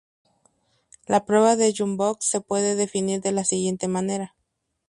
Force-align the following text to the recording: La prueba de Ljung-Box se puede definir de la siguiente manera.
La 1.05 1.27
prueba 1.27 1.55
de 1.55 1.71
Ljung-Box 1.71 2.25
se 2.25 2.41
puede 2.41 2.73
definir 2.75 3.21
de 3.21 3.31
la 3.31 3.45
siguiente 3.45 3.87
manera. 3.87 4.33